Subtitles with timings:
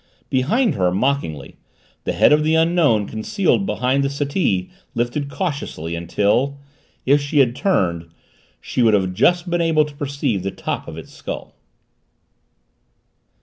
[0.31, 1.57] Behind her, mockingly,
[2.05, 6.57] the head of the Unknown concealed behind the settee lifted cautiously until,
[7.05, 8.07] if she had turned,
[8.59, 11.53] she would have just been able to perceive the top of its skull.